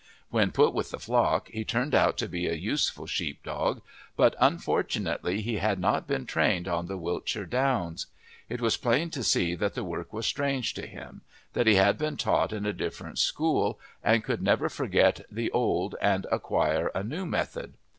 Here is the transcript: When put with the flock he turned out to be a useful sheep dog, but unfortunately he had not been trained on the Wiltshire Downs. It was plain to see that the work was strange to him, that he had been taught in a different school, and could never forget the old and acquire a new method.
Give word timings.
When 0.31 0.49
put 0.49 0.73
with 0.73 0.89
the 0.89 0.97
flock 0.97 1.47
he 1.49 1.63
turned 1.63 1.93
out 1.93 2.17
to 2.17 2.27
be 2.27 2.47
a 2.47 2.55
useful 2.55 3.05
sheep 3.05 3.43
dog, 3.43 3.83
but 4.15 4.35
unfortunately 4.39 5.41
he 5.41 5.57
had 5.57 5.77
not 5.77 6.07
been 6.07 6.25
trained 6.25 6.67
on 6.67 6.87
the 6.87 6.97
Wiltshire 6.97 7.45
Downs. 7.45 8.07
It 8.49 8.61
was 8.61 8.77
plain 8.77 9.11
to 9.11 9.21
see 9.23 9.53
that 9.53 9.75
the 9.75 9.83
work 9.83 10.11
was 10.11 10.25
strange 10.25 10.73
to 10.73 10.87
him, 10.87 11.21
that 11.53 11.67
he 11.67 11.75
had 11.75 11.99
been 11.99 12.17
taught 12.17 12.51
in 12.51 12.65
a 12.65 12.73
different 12.73 13.19
school, 13.19 13.79
and 14.03 14.23
could 14.23 14.41
never 14.41 14.69
forget 14.69 15.23
the 15.29 15.51
old 15.51 15.93
and 16.01 16.25
acquire 16.31 16.87
a 16.95 17.03
new 17.03 17.27
method. 17.27 17.73